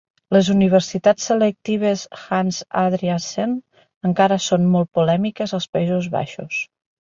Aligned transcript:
Les 0.35 0.47
universitats 0.51 1.25
selectives 1.31 2.05
Hans 2.21 2.61
Adriaansens 2.85 4.09
encara 4.11 4.39
són 4.47 4.67
molt 4.77 4.91
polèmiques 5.01 5.55
als 5.61 5.69
Països 5.77 6.11
Baixos. 6.19 6.65